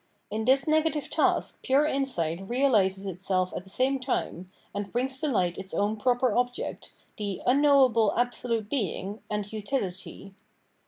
In 0.31 0.45
this 0.45 0.67
negative 0.67 1.11
task 1.11 1.61
pure 1.61 1.85
insight 1.85 2.49
realises 2.49 3.05
itself 3.05 3.53
at 3.55 3.63
the 3.65 3.69
same 3.69 3.99
time, 3.99 4.49
and 4.73 4.91
brings 4.91 5.21
to 5.21 5.27
light 5.27 5.59
its 5.59 5.75
own 5.75 5.95
proper 5.95 6.35
object, 6.35 6.91
the" 7.17 7.39
unknowable 7.45 8.11
absolute 8.17 8.67
Being" 8.67 9.21
andutihty. 9.29 10.33